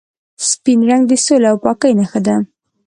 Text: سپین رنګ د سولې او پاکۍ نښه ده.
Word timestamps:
سپین 0.49 0.79
رنګ 0.89 1.03
د 1.07 1.13
سولې 1.25 1.47
او 1.51 1.57
پاکۍ 1.63 1.91
نښه 1.99 2.19
ده. 2.25 2.35